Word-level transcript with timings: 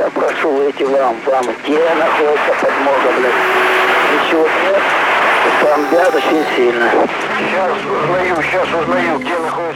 Я 0.00 0.08
прошу 0.08 0.48
выйти 0.48 0.82
вам, 0.84 1.14
вам, 1.26 1.44
где 1.62 1.94
находится 1.94 2.54
подмога, 2.62 3.12
блядь? 3.18 3.34
Ничего 4.14 4.48
нет, 4.64 4.82
бомбят 5.62 6.14
очень 6.14 6.42
сильно. 6.56 6.90
Сейчас 7.38 7.72
узнаю, 7.84 8.36
сейчас 8.42 8.68
узнаю, 8.80 9.18
где 9.18 9.38
находится 9.38 9.69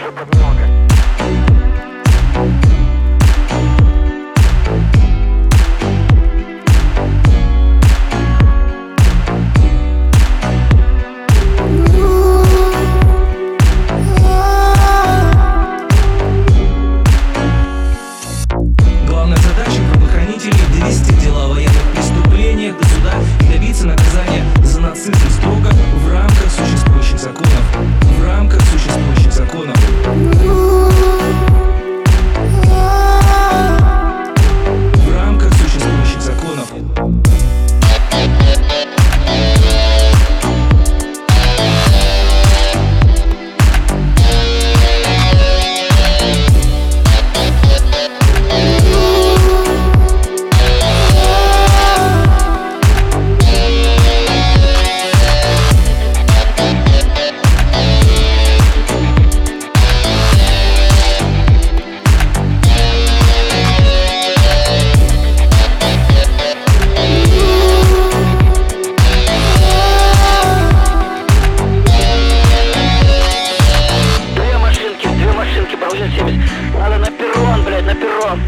перрон. 78.04 78.40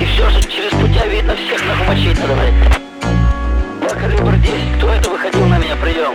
И 0.00 0.04
все 0.04 0.30
же 0.30 0.40
через 0.42 0.70
путя 0.70 1.06
видно 1.06 1.34
всех 1.34 1.64
нахуй 1.66 1.86
мочить 1.88 2.18
надо, 2.20 2.34
блядь. 2.34 2.54
Я 3.82 3.88
калибр 3.88 4.36
10. 4.36 4.78
Кто 4.78 4.92
это 4.92 5.10
выходил 5.10 5.46
на 5.46 5.58
меня? 5.58 5.76
Прием. 5.76 6.14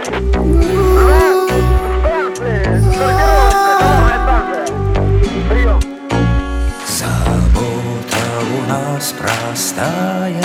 Забота 6.88 8.24
у 8.54 8.70
нас 8.70 9.14
простая, 9.20 10.44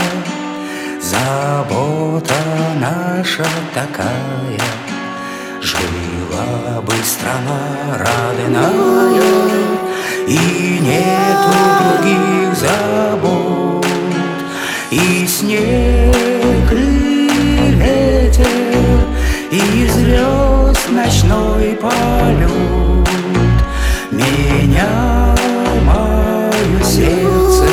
забота 1.01 2.35
наша 2.81 3.47
такая. 3.75 4.61
Жила 5.61 6.81
бы 6.83 6.95
страна 7.05 7.61
родная, 7.99 9.70
и 10.31 10.79
нету 10.81 11.51
других 11.81 12.57
забот. 12.57 13.87
И 14.91 15.27
снег, 15.27 16.73
и 16.73 17.29
ветер, 17.75 18.47
и 19.51 19.89
звезд 19.89 20.89
ночной 20.91 21.79
полет 21.81 23.09
Меня 24.11 25.35
мое 25.85 26.83
сердце 26.85 27.67